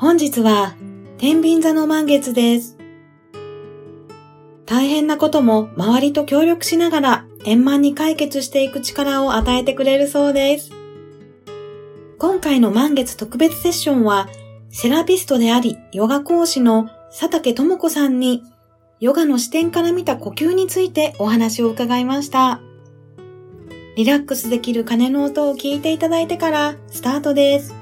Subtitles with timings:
[0.00, 0.76] 本日は、
[1.18, 2.78] 天秤座の満月です。
[4.64, 10.70] 大変なことも周りと協力しながら円満に解決していく力を与えてくれるそうです。
[12.16, 14.30] 今回の満月特別セッションは、
[14.70, 18.42] セラピストであり、ヨガ講師の佐竹智子さんに、
[19.00, 22.62] ヨガの視点から見た呼吸についてお話を伺いました。
[23.96, 27.79] リラックスできる鐘の音を聞いていただいてからスタートです。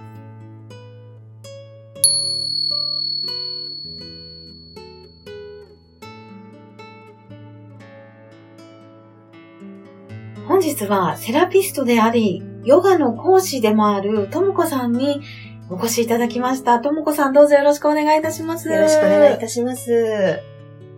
[10.79, 15.21] 本日はセラピストであり、ヨガの講師でもあるともこさんに
[15.69, 16.79] お越しいただきました。
[16.79, 18.69] ともこさんどうぞよろしくお願いいたします。
[18.69, 20.41] よろしくお願いいたします。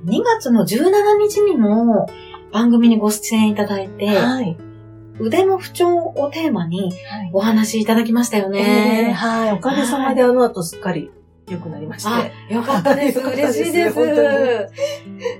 [0.05, 2.11] 2月の17日にも
[2.53, 4.59] 番組にご出演いただいて、はい、
[5.19, 6.93] 腕の不調をテーマに
[7.33, 9.07] お話しいただきましたよね。
[9.09, 9.53] えー、はい。
[9.53, 11.11] おかげさまであの後すっかり
[11.49, 12.33] 良くなりまして。
[12.53, 13.19] よかったです。
[13.19, 13.99] 嬉しいです。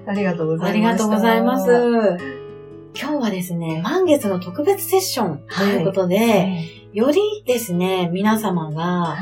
[0.07, 0.71] ありがとうございます。
[0.71, 2.40] ありがとうございます。
[2.99, 6.25] 今日はですね、満月の特別セッションということで、は
[6.93, 9.17] い、よりですね、皆様が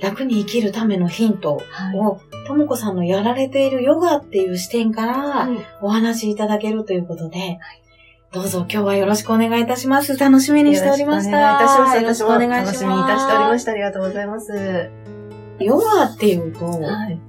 [0.00, 1.60] 楽に生きるためのヒント
[1.94, 5.48] を、ともこさんのやられているヨガっていう視点から
[5.80, 7.58] お話しいただけるということで、
[8.32, 10.16] どうぞ今日はよろしくお願いいたします。
[10.16, 11.36] 楽しみにしておりました。
[11.36, 11.96] お願いいたします。
[11.96, 12.66] よろしくお願いします。
[12.66, 13.72] 楽しみにいたしておりました。
[13.72, 14.90] ありがとうございます。
[15.58, 17.20] ヨガっていうと、はい、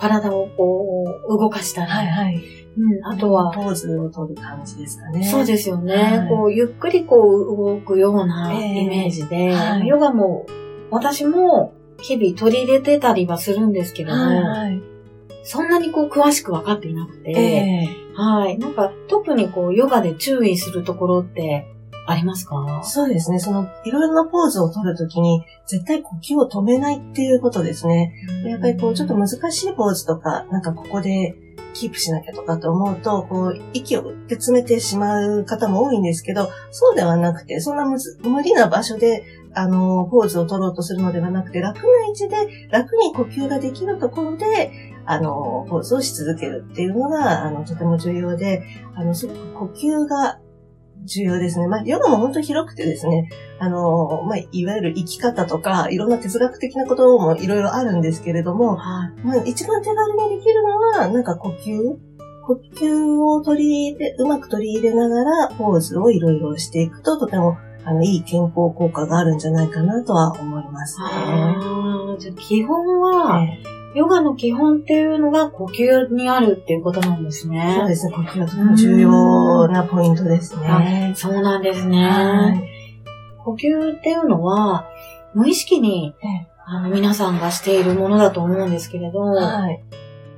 [0.00, 5.24] 体をこう動かしたり、はいはいうん、あとは、ポーズを取る感じですかね。
[5.24, 5.94] そうですよね。
[5.94, 10.46] はい、こう、ゆっくりこう動くようなイメージで、えーはい、ヨガも、
[10.90, 14.82] 私も日々取り入れてたりはするんですけども、はいはい、
[15.42, 18.58] そんなにこう詳しくわかっていなくて、えー、はい。
[18.58, 21.66] なんか、特にこう、ヨガで注意するところって
[22.06, 22.80] ありますか？
[22.84, 23.38] そうですね。
[23.38, 28.14] その、いろいろなポーズを取るときに、絶対呼吸を止めないっていうことですね。
[28.46, 31.34] やっぱりこう、ちょっと難しいポーズとか、なんかここで、
[31.74, 39.24] キープしなきゃとかと思うと、こう、息をって詰めてしまう方も多いんですけど、そうではなくて、そんな無理な場所で、
[39.54, 44.70] あの、ポーズを取ろうとするのではなくて、楽な位置で楽に呼吸ができるところで、
[45.04, 48.62] あの、ポーズをし続けるっていうのが、あの、とても重要で、
[48.94, 50.38] あの、すごく呼吸が
[51.04, 51.66] 重要ですね。
[51.68, 53.28] まあ、ヨガも本当に広くてですね、
[53.58, 61.96] あの、まあ、いわゆる生き方とか、いろんな哲学的なこともいろいろあるんですけれども、はい、まあ、一番手軽にできるのは、なんか呼吸？
[62.46, 71.04] 呼吸を取り入れ、うまく取り入れながら、ポーズをいろいろしていくと、とても、あの、いい健康効果があるんじゃないかなとは思いますね。
[71.08, 77.74] あじゃ基本は、えーヨガの基本っていうのが呼吸にあるっていうことなんですね。
[77.80, 78.12] そうですね。
[78.12, 81.12] 呼吸はとても重要なポイントですね。
[81.16, 82.62] そうなんですね、はい。
[83.44, 84.86] 呼吸っていうのは、
[85.34, 86.14] 無意識に、
[86.64, 89.82] あの皆さんがしているものだと思うんですけれど、はい、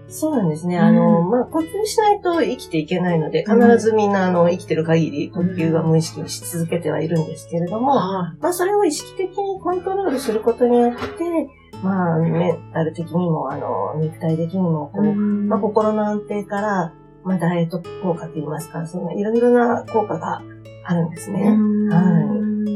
[0.09, 0.79] そうなんですね。
[0.79, 16.93] あの、まあ、呼吸しないと生きていけないので、必ずみんな、あの、生きてる限り呼吸は無意識にし続けてはいるんですけれども、まあ、それを意識的にコントロールすることによって、まあ、メンタル的にも、あの、肉体的にも、こう、まあ、心の安定から、
[17.25, 20.43] まあ、ダイエット効果といいますか、そのいろいろな効果が
[20.85, 21.45] あるんですね。
[21.91, 22.71] はい。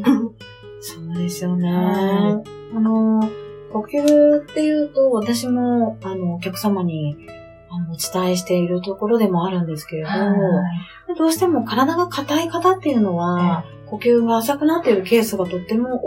[0.81, 1.71] そうですよね。
[1.71, 3.21] あの、
[3.73, 7.17] 呼吸っていうと、私も、あの、お客様に、
[7.71, 10.09] あの、お伝えしているところでもあるんですけれど、
[11.17, 16.01] どうしても体が硬い方っていうのは、呼吸が浅くなっているケースがとっても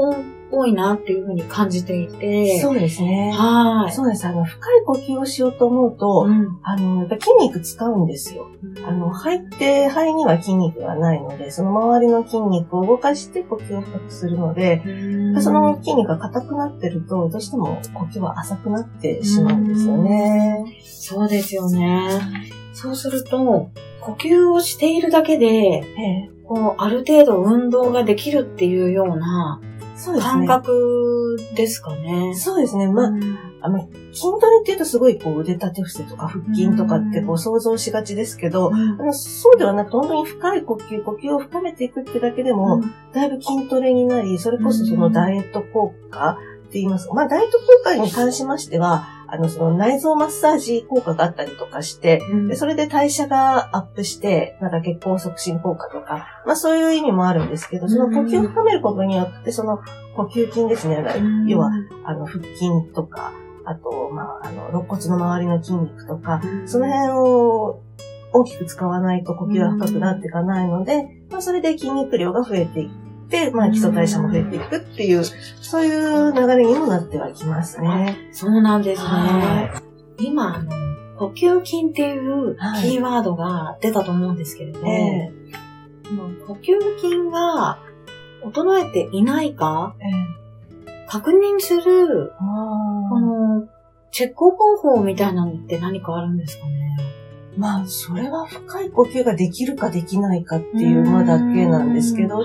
[0.51, 2.59] 多いなっていうふうに感じていて。
[2.59, 3.31] そうですね。
[3.33, 3.91] はい。
[3.91, 4.25] そうです。
[4.25, 8.47] あの、深い呼吸をしようと思うと、うん、あの、やっぱ筋肉使うんですよ。
[8.63, 20.65] うん、あの、肺って、肺には筋肉がないので、その周りの筋肉を動かして呼吸を深くするので、うん、その筋肉が硬くなってると、どうしても呼吸は浅くなってしまうんですよね。
[20.85, 22.09] そうですよね。
[22.73, 23.69] そうすると、
[24.01, 25.81] 呼吸をしているだけで、え
[26.29, 29.59] え、こう、ある程度運動ができるっていうような
[30.21, 32.33] 感覚ですかね。
[32.35, 32.87] そうですね。
[32.87, 33.11] まあ、
[33.61, 42.81] あの、筋トレって言うとすごいこう腕立て伏せとか腹筋とかってこう想像しがちですけど、あのそうではなくて本当に深い呼吸、呼吸を深めていくってだけでも、
[43.13, 59.79] だいぶ筋トレになり、それこそそのダイエット効果って言いますか、まあダイエット効果に関しましては、あの、その内臓マッサージ効果があったりとかして、うん、でそれで代謝がアップして、なんか血行促進効果とか、まあそういう意味もあるんですけど、その呼吸を深めることによって、その
[60.15, 61.69] 呼吸筋ですね、うん、要は、
[62.05, 63.31] あの、腹筋とか、
[63.65, 67.83] あと、まあ、あの、肋骨の周りの筋肉とか、その辺を
[68.31, 72.89] 大きく使わないと呼吸が深くなっていかないので、まあ、それで筋肉量が増えていっ
[73.29, 78.17] て、まあ、基礎代謝も増えていくっていう、そういう流れにもなってはきますね。
[78.31, 79.71] そうなんですね。
[80.19, 80.71] 今、あの、
[81.17, 87.79] 呼吸筋っていうキーワードが出たと思うんですけれども、えー、呼吸筋が
[88.43, 92.33] 衰えていないか、えー、確認する、
[93.09, 93.67] この、
[94.11, 96.97] チェック方法みたいなのって何かあるんですかね？
[97.57, 102.43] まあ、それは深い呼吸ができるかできないかっていうまだけなんですけど、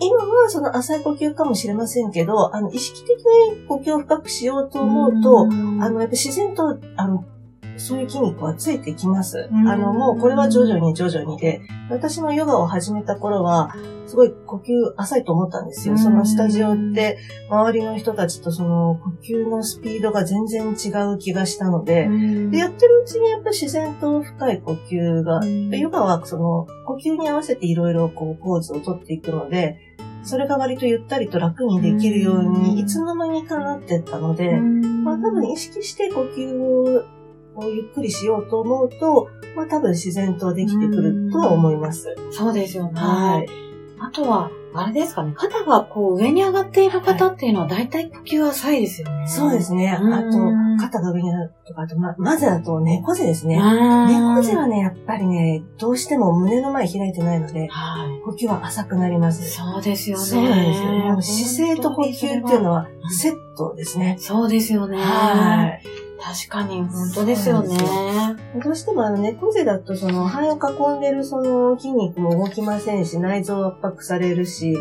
[0.00, 7.24] 今はその浅い呼吸かもしれませんけど、あの、意識的に呼吸を深くしようと思うと、あの、やっぱ自然と、あの、
[7.76, 9.48] そういう筋肉はついてきます。
[9.50, 13.74] あの、もうこれは徐々に徐々にで、私もヨガを始めた頃は、
[14.06, 14.62] すごい呼吸
[14.96, 15.96] 浅いと思ったんですよ。
[15.96, 17.16] そのスタジオって、
[17.48, 22.08] 周りの人たちとその呼吸のスピードが全然違う気がしたので、
[22.50, 25.46] で、やってるうちにやっぱ自然と深い呼吸が、
[25.76, 29.78] ヨガはその呼吸に合わせていろいろこうポーズをとっていくので、
[30.22, 37.04] それが割とゆったりと楽にできるように、いつの間にかなってったので、まあ多分意識して呼吸を
[37.68, 42.14] ゆっくりしようと思うと、まあ多分自然とできてくるとは思います。
[42.30, 43.00] そうですよね。
[43.00, 43.69] はい。
[44.00, 49.26] あとは、あれですかね、肩がこう上に上がっている方っていうのは大体呼吸浅いですよね。
[49.26, 49.90] そうですね。
[49.90, 50.38] あと、
[50.80, 53.56] 肩が上に上がるとか、あとま、まずだと猫背ですね。
[53.56, 59.50] 猫背はね、やっぱりね、どうしても胸の前開いてないので、はい、呼吸は浅くなります。
[59.50, 60.24] そうですよね。
[60.24, 60.88] そうなんですよ。
[60.88, 64.16] もう姿勢と呼吸っていうのはセットですね。
[64.20, 64.98] そうですよね。
[64.98, 65.82] はい。
[66.22, 67.76] 確かに、本当ですよね。
[68.62, 74.76] どうしてもあの猫背だと、その肺を囲んでるその筋肉も動きませんし、内臓圧迫されるし、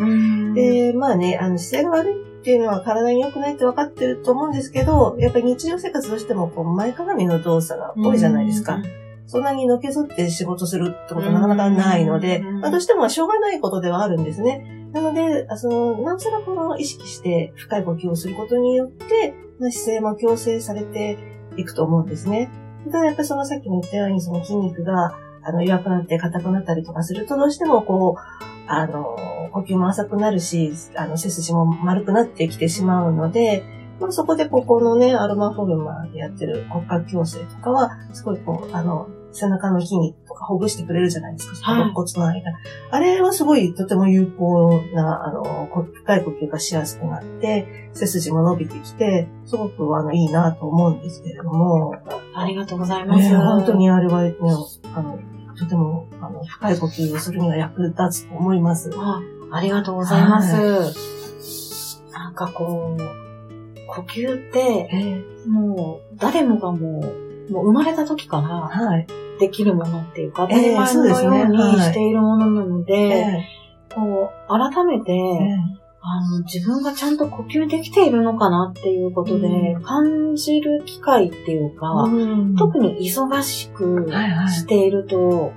[0.53, 8.81] で、まあね、あの姿勢が悪いっていうのは体に良くないって分かってると思うんですけど、やっぱり日常生活どうしてもこう前かがみの動作が多いじゃないですか。
[9.25, 14.87] そんなにのけぞって仕事するってことなかなかないので、まあ、どうしてもしょうがないことではあるんですね。
[14.91, 21.17] なので、その、なおさらこの意識して深い呼吸をすることによって、の、姿勢も矯正されて
[21.57, 22.49] いくと思うんですね。
[22.85, 33.63] ただやっぱそのさっきも言ったようにその筋肉があの弱くなって硬くなったりとかするとどうしてもこう、あの、呼吸も浅くなるし、あの、背筋も丸くなってきてしまうので、
[33.99, 42.51] まあ、そこでここのね、アロマフォルマでやってる骨格矯正とかは、すごいこう、あの、背中の筋肉とかほぐしてくれるじゃないですか、肋骨の間。
[42.91, 51.93] あれはすごいとても有効な、あの、深い呼吸がしやすくなって、背筋も伸びてきて、すごくあの、いいなと思うんですけれども。
[52.33, 53.29] ありがとうございます。
[53.29, 54.35] ね、本当にあれはね、
[54.95, 55.19] あの、
[55.57, 58.89] とても、あの、深い呼吸をするには役立つと思います。
[58.95, 59.21] あ
[59.51, 60.55] ありがとうございます。
[60.55, 60.91] は
[62.09, 63.19] い、なんかこう、
[63.87, 69.05] 呼吸って、もう、誰もがもう、もう生まれた時から
[69.39, 73.47] できるものっていうか、当たり前のようにしているものなので、
[73.93, 75.13] こう、改めて、
[76.01, 82.05] あの、自分がちゃんと呼吸できているのかなっていうことで、感じる機会っていうか、
[82.57, 84.09] 特に忙しく
[84.49, 85.51] していると、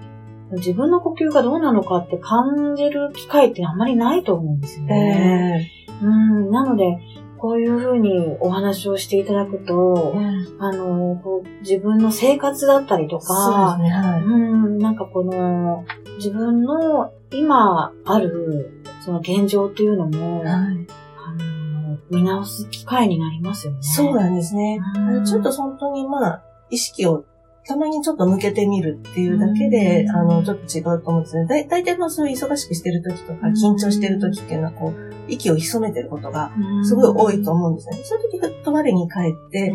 [0.52, 5.70] 自分の呼吸がどうなのかって感じる機会ってあんまりないと思うんですよね。
[6.02, 6.98] うん、なので、
[7.42, 15.84] こういうふうにお話をしていただくと、うん、あの、こう自分の生活だったりとか、ねはい、うん、なんかこの、
[16.18, 23.78] 自分の今ある、その現状っていうのも、はい、あの見直す機会になりますよね。
[23.82, 24.78] そうなんですね。
[24.94, 27.24] うん、ちょっと本当にまあ、意識を
[27.66, 31.46] たまにちょっと向けてみるっていうだけで、あの、ちょっと違うと思うんですね。
[31.46, 36.52] だ大体まあそういう忙しくしてる時とか、緊張してる時っていうのは、こう、息を潜めてることが
[36.82, 38.00] すごい多いと思うんですね。
[38.02, 39.74] そういう時、ふっと我に返って、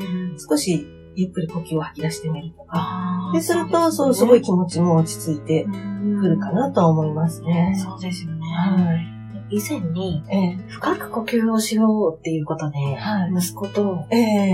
[0.49, 3.31] 少しゆっくり呼吸を吐き出してみるとか。
[3.33, 5.65] で、すると、そう、すごい気持ちも落ち着いて
[6.19, 7.73] くるかなと思いますね。
[7.81, 8.41] そうですよね。
[8.47, 9.17] はい
[9.49, 10.23] 以前に、
[10.67, 12.77] 深く呼吸をしようっていうことで、
[13.33, 14.05] 息子と、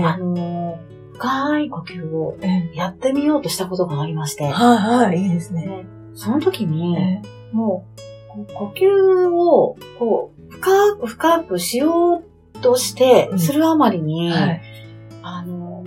[0.04, 0.78] あの、
[1.14, 2.36] 深い呼吸を
[2.74, 4.44] やってみようとしたことがありまして。
[4.44, 5.86] はいはい、いいですね。
[6.14, 6.96] その時に、
[7.52, 7.86] も
[8.36, 12.22] う、呼吸を、こう、深く深くしよ
[12.54, 14.52] うとして、するあまりに、あの、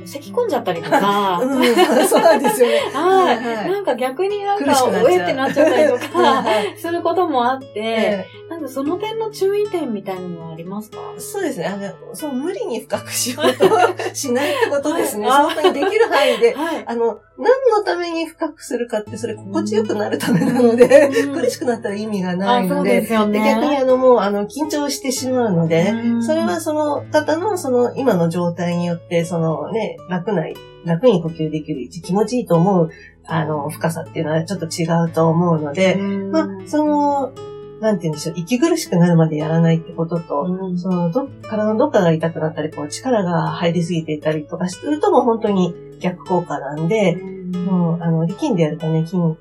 [0.07, 1.39] 咳込んじゃったりとか。
[1.43, 2.79] うん、そうなんですよね。
[2.93, 3.71] はい。
[3.71, 6.43] なんか逆になんか、おえってなっちゃったりとか、
[6.77, 10.97] することもあって、なんかその点の注意点みたいなのはありますか？
[11.17, 11.65] そうですね。
[11.67, 15.29] あの、そう、無理に深くしようとしないってことですね。
[15.29, 23.35] 本当にできる範囲で、あの、何のために深くするかって、それ心地よくなるためなので、苦しくなったら意味がないので、逆
[23.65, 25.93] にあの、もう、あの、緊張してしまうので、
[26.25, 30.43] それはその方の、その、今の状態によって、そのね、楽な、
[30.85, 32.89] 楽に呼吸できる気持ちいいと思う、
[33.25, 37.33] あの、深さっていうのはちょっと違うと思うので、まあ、その、
[37.79, 49.37] なんて言うんでしょう、息苦しくなるまでやらないってことと、うん、そのど、体のどっかが痛くなったり、こう、力が入りすぎていたりとかするともう本当に逆効果なんで、うん、もう、あの、力んでやるとね、筋肉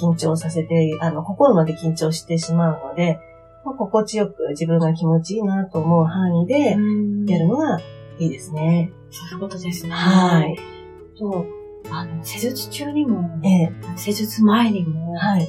[0.00, 3.18] 緊張させて、あの、心まで緊張してしまうので、
[3.64, 6.76] まあ、心地よく自分が気持ちいいなと思う範囲で
[7.26, 7.80] やるのが
[8.18, 8.92] いいですね。
[9.14, 9.92] そういうことですね。
[9.92, 10.56] はい。
[11.16, 11.46] と、
[11.90, 15.48] あの、施術中にも、ええ、施術前にも、はい、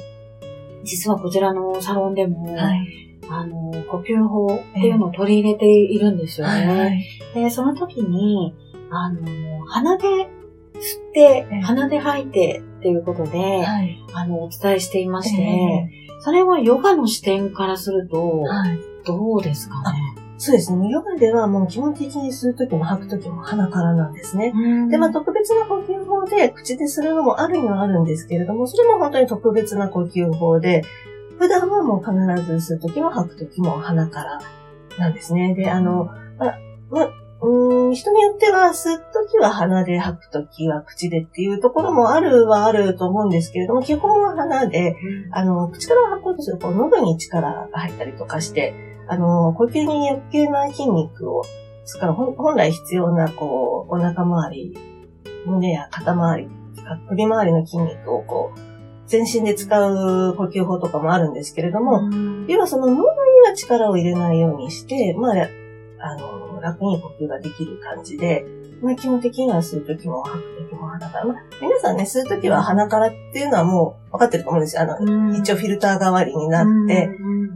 [0.84, 6.68] 実はこちらのサロンでも、はい、あの、呼吸法っていうのを取り入れているんですよね。
[7.34, 8.54] はい、で、その時に、
[8.92, 18.44] あの、鼻で吸って、鼻で吐いてっていうことで、はい、あの、お伝えしていまして、えー、それはヨガの視点からすると、
[19.06, 20.00] どうですかね、
[20.38, 20.90] そうですね。
[20.90, 24.54] ヨガではもう基本的に吸うときも吐くときも鼻からなんですね。
[24.90, 30.84] で、まあ特別な呼吸法で口でするのもあるにはあるんですけれども、それも本当に特別な呼吸法で、
[31.40, 34.42] 普段はもう必ず吸うときも吐くときも鼻から
[34.98, 35.54] なんですね。
[35.56, 36.06] で、あの、
[36.38, 37.10] まあ、ま
[37.42, 44.96] うん人によっては吸うときは鼻で吐くときは口でっていうところもあるはあると思うんですけれども、基本は鼻で、
[45.32, 51.44] あの、口から吐こうとすると、喉に力が入ったりとかして、あの、呼吸に余計な筋肉を
[51.86, 54.78] 使う、本来必要な、こう、お腹周り、
[55.46, 56.50] 胸や肩周り、
[57.10, 58.60] 首周りの筋肉をこう、
[59.08, 62.02] 全身で使う呼吸法とかもあるんですけれども、
[62.48, 63.06] 要はその喉に
[63.48, 65.50] は力を入れないようにして、まあ、
[66.00, 68.46] あの、楽に呼吸ができる感じで、
[68.82, 71.26] まあ、基本的には吸うときも吐くときも鼻から。
[71.26, 74.82] まあ、皆さんね、吸うときは鼻からっていうのはもう分かってると思うんですよ。
[74.82, 77.10] あの、一応フィルター代わりになって、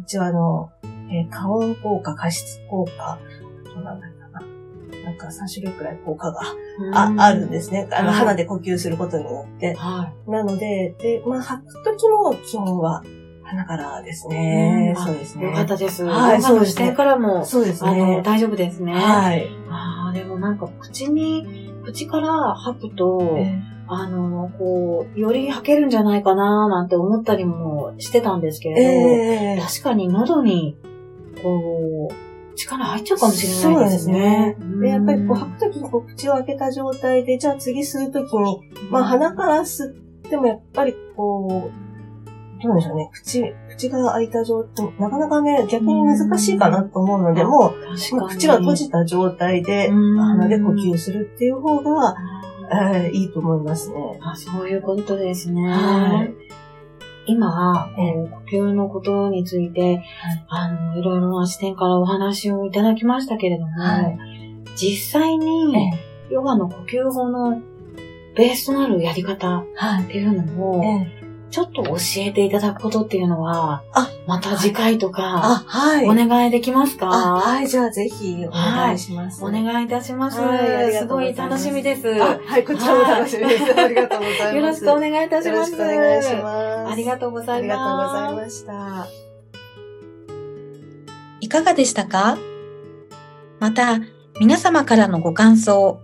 [0.03, 0.69] 一応あの、
[1.11, 3.19] えー、加温効果、加湿効果、
[3.65, 4.41] どうなんだろうな。
[5.03, 6.41] なんか3種類くらい効果が
[6.93, 7.87] ああるんですね。
[7.91, 9.73] あの、鼻で呼吸することによって。
[9.75, 13.03] はい、なので、で、まあ、吐くときも基本は
[13.43, 14.93] 鼻からですね。
[14.97, 15.45] そうですね。
[15.45, 16.05] よかったです。
[16.05, 16.93] はい、そうですね。
[16.93, 18.21] からも、そうですね。
[18.23, 18.93] 大丈夫ですね。
[18.93, 19.47] はい。
[19.69, 30.77] ああ、でもなんか口に、口から吐くと、えーあの、こう、より吐けるんじゃないかななんて思ったりもしてたんですけれど、えー、確かに喉に
[31.41, 34.57] こう、力入っちゃうかもしれないですね。
[34.57, 34.81] そうですね。
[34.81, 39.93] で、やっぱりこう吐くときにこう口を開けた状態で、じゃあ次吸うときに、まあ鼻から吸っ
[40.29, 41.89] てもやっぱりこう、
[42.61, 52.15] どうでしょうね、口、口が開いた状態、なかなかね、逆に難しいかなと思うので、もう、口は閉じた状態で、鼻で呼吸するっていう方が、
[52.71, 54.19] えー、いいと思いますね。
[54.21, 55.61] あそういうことですね。
[55.69, 56.33] はい。
[57.25, 60.03] 今、えー、呼吸のことについて、はい、
[60.47, 64.17] あの、いろいろな視点からお話をいただきましたけれども、はい、
[64.75, 65.91] 実際に、
[66.29, 67.61] ヨガの呼吸法の
[68.35, 69.63] ベースとなるやり方っ
[70.07, 70.83] ていうのを、
[71.51, 75.23] ちょっと教えていただくことっていうのは、あ、また次回とか、
[75.65, 77.07] はい、お願いできますか？
[77.07, 79.43] はい、じゃあぜひお願いします。
[79.43, 80.39] お願いいたします。
[80.39, 82.07] はい、すごい楽しみです。
[82.07, 83.63] はい、こちらも楽しみです。
[83.75, 84.55] ありがとうございます。
[84.55, 85.71] よろしくお願いいたします。
[85.71, 86.35] よろしくお願いし
[86.89, 86.93] ます。
[86.93, 87.59] ありがとうございます。
[87.59, 89.07] ありがとうございました。
[91.41, 92.37] いかがでしたか？
[93.59, 93.99] また、
[94.39, 95.99] 皆様からのご感想、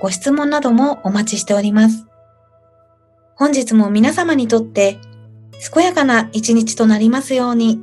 [0.00, 2.06] ご質問などもお待ちしております。
[3.36, 4.98] 本日も皆様にとって
[5.74, 7.80] 健やかな一日となりますように。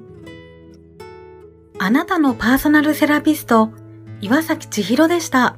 [1.80, 3.72] あなたのパーソナルセラピスト、
[4.22, 5.58] 岩崎千尋でした。